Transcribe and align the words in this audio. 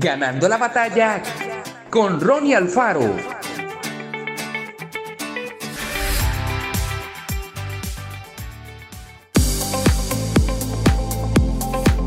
Ganando 0.00 0.48
la 0.48 0.58
batalla 0.58 1.20
con 1.90 2.20
Ronnie 2.20 2.54
Alfaro. 2.54 3.16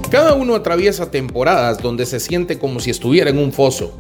Cada 0.10 0.36
uno 0.36 0.56
atraviesa 0.56 1.12
temporadas 1.12 1.80
donde 1.80 2.06
se 2.06 2.22
siente 2.22 2.58
como 2.58 2.80
si 2.80 2.92
estuviera 2.92 3.30
en 3.30 3.38
un 3.38 3.52
foso. 3.52 4.00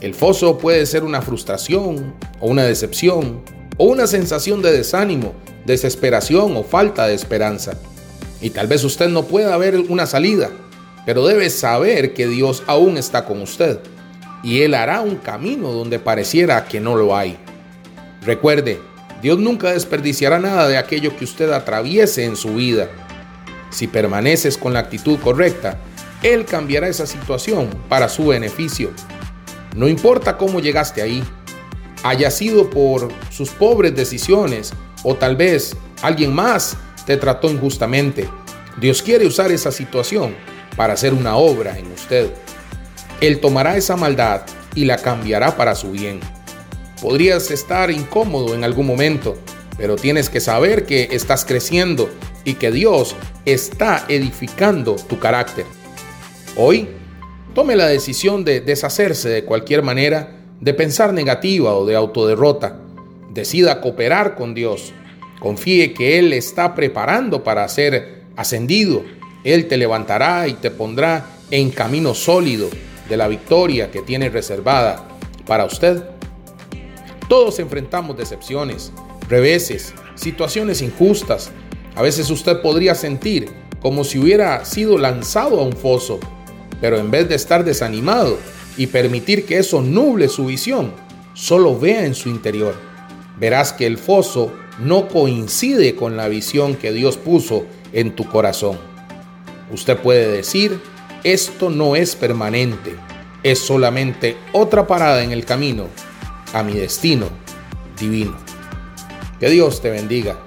El 0.00 0.14
foso 0.14 0.56
puede 0.58 0.86
ser 0.86 1.02
una 1.02 1.20
frustración 1.20 2.14
o 2.38 2.46
una 2.46 2.62
decepción 2.62 3.42
o 3.78 3.86
una 3.86 4.06
sensación 4.06 4.62
de 4.62 4.70
desánimo, 4.70 5.32
desesperación 5.66 6.56
o 6.56 6.62
falta 6.62 7.08
de 7.08 7.14
esperanza. 7.14 7.72
Y 8.40 8.50
tal 8.50 8.68
vez 8.68 8.84
usted 8.84 9.08
no 9.08 9.24
pueda 9.24 9.56
ver 9.56 9.76
una 9.88 10.06
salida, 10.06 10.50
pero 11.04 11.26
debe 11.26 11.50
saber 11.50 12.14
que 12.14 12.26
Dios 12.26 12.62
aún 12.66 12.96
está 12.96 13.24
con 13.24 13.42
usted 13.42 13.80
y 14.42 14.62
Él 14.62 14.74
hará 14.74 15.00
un 15.00 15.16
camino 15.16 15.72
donde 15.72 15.98
pareciera 15.98 16.64
que 16.66 16.80
no 16.80 16.96
lo 16.96 17.16
hay. 17.16 17.38
Recuerde, 18.22 18.80
Dios 19.22 19.38
nunca 19.38 19.72
desperdiciará 19.72 20.38
nada 20.38 20.68
de 20.68 20.76
aquello 20.76 21.16
que 21.16 21.24
usted 21.24 21.50
atraviese 21.50 22.24
en 22.24 22.36
su 22.36 22.54
vida 22.54 22.88
si 23.74 23.88
permaneces 23.88 24.56
con 24.56 24.72
la 24.72 24.78
actitud 24.78 25.18
correcta, 25.18 25.78
Él 26.22 26.44
cambiará 26.44 26.88
esa 26.88 27.06
situación 27.06 27.68
para 27.88 28.08
su 28.08 28.28
beneficio. 28.28 28.92
No 29.74 29.88
importa 29.88 30.38
cómo 30.38 30.60
llegaste 30.60 31.02
ahí, 31.02 31.24
haya 32.04 32.30
sido 32.30 32.70
por 32.70 33.08
sus 33.30 33.50
pobres 33.50 33.96
decisiones 33.96 34.72
o 35.02 35.16
tal 35.16 35.34
vez 35.34 35.76
alguien 36.02 36.32
más 36.32 36.76
te 37.04 37.16
trató 37.16 37.50
injustamente. 37.50 38.28
Dios 38.80 39.02
quiere 39.02 39.26
usar 39.26 39.50
esa 39.50 39.72
situación 39.72 40.36
para 40.76 40.94
hacer 40.94 41.14
una 41.14 41.36
obra 41.36 41.78
en 41.78 41.90
usted. 41.92 42.30
Él 43.20 43.40
tomará 43.40 43.76
esa 43.76 43.96
maldad 43.96 44.42
y 44.74 44.84
la 44.84 44.98
cambiará 44.98 45.56
para 45.56 45.74
su 45.74 45.92
bien. 45.92 46.20
Podrías 47.00 47.50
estar 47.50 47.90
incómodo 47.90 48.54
en 48.54 48.64
algún 48.64 48.86
momento, 48.86 49.36
pero 49.76 49.96
tienes 49.96 50.30
que 50.30 50.40
saber 50.40 50.86
que 50.86 51.08
estás 51.12 51.44
creciendo 51.44 52.08
y 52.44 52.54
que 52.54 52.70
Dios 52.70 53.16
está 53.44 54.04
edificando 54.08 54.96
tu 54.96 55.18
carácter. 55.18 55.64
Hoy, 56.56 56.88
tome 57.54 57.76
la 57.76 57.86
decisión 57.86 58.44
de 58.44 58.60
deshacerse 58.60 59.28
de 59.28 59.44
cualquier 59.44 59.82
manera 59.82 60.36
de 60.60 60.74
pensar 60.74 61.12
negativa 61.12 61.74
o 61.74 61.84
de 61.84 61.96
autoderrota. 61.96 62.78
Decida 63.30 63.80
cooperar 63.80 64.34
con 64.34 64.54
Dios. 64.54 64.92
Confíe 65.40 65.92
que 65.92 66.18
Él 66.18 66.32
está 66.32 66.74
preparando 66.74 67.42
para 67.42 67.68
ser 67.68 68.22
ascendido. 68.36 69.02
Él 69.44 69.68
te 69.68 69.76
levantará 69.76 70.48
y 70.48 70.54
te 70.54 70.70
pondrá 70.70 71.26
en 71.50 71.70
camino 71.70 72.14
sólido 72.14 72.68
de 73.08 73.16
la 73.16 73.28
victoria 73.28 73.90
que 73.90 74.02
tiene 74.02 74.30
reservada 74.30 75.06
para 75.46 75.66
usted. 75.66 76.02
Todos 77.28 77.58
enfrentamos 77.58 78.16
decepciones, 78.16 78.92
reveses, 79.28 79.94
situaciones 80.14 80.82
injustas, 80.82 81.50
a 81.94 82.02
veces 82.02 82.30
usted 82.30 82.60
podría 82.60 82.94
sentir 82.94 83.50
como 83.80 84.02
si 84.02 84.18
hubiera 84.18 84.64
sido 84.64 84.98
lanzado 84.98 85.60
a 85.60 85.62
un 85.62 85.74
foso, 85.74 86.18
pero 86.80 86.98
en 86.98 87.10
vez 87.10 87.28
de 87.28 87.34
estar 87.34 87.64
desanimado 87.64 88.38
y 88.76 88.86
permitir 88.86 89.44
que 89.44 89.58
eso 89.58 89.82
nuble 89.82 90.28
su 90.28 90.46
visión, 90.46 90.92
solo 91.34 91.78
vea 91.78 92.04
en 92.04 92.14
su 92.14 92.30
interior. 92.30 92.74
Verás 93.38 93.72
que 93.72 93.86
el 93.86 93.98
foso 93.98 94.52
no 94.78 95.08
coincide 95.08 95.94
con 95.94 96.16
la 96.16 96.28
visión 96.28 96.74
que 96.76 96.92
Dios 96.92 97.16
puso 97.16 97.66
en 97.92 98.16
tu 98.16 98.28
corazón. 98.28 98.93
Usted 99.70 99.98
puede 99.98 100.28
decir, 100.28 100.80
esto 101.22 101.70
no 101.70 101.96
es 101.96 102.16
permanente, 102.16 102.96
es 103.42 103.58
solamente 103.58 104.36
otra 104.52 104.86
parada 104.86 105.22
en 105.22 105.32
el 105.32 105.44
camino 105.44 105.88
a 106.52 106.62
mi 106.62 106.74
destino 106.74 107.28
divino. 107.98 108.36
Que 109.40 109.50
Dios 109.50 109.80
te 109.80 109.90
bendiga 109.90 110.38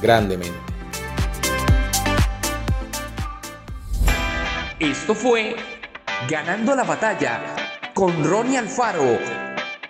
grandemente. 0.00 0.58
Esto 4.78 5.14
fue 5.14 5.56
Ganando 6.28 6.76
la 6.76 6.84
batalla 6.84 7.40
con 7.94 8.24
Ronnie 8.24 8.58
Alfaro. 8.58 9.18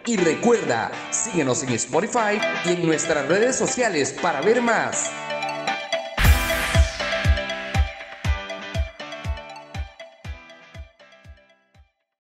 Y 0.07 0.17
recuerda, 0.17 0.91
síguenos 1.11 1.65
en 1.65 1.71
Spotify 1.71 2.41
y 2.65 2.71
en 2.71 2.87
nuestras 2.87 3.27
redes 3.27 3.57
sociales 3.57 4.15
para 4.23 4.41
ver 4.41 4.63
más. 4.63 5.11